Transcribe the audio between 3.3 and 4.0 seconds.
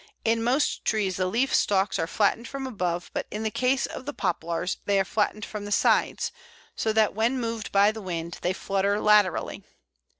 the case